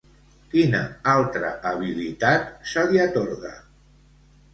[0.51, 0.77] Quina
[1.11, 3.53] altra habilitat se li atorga?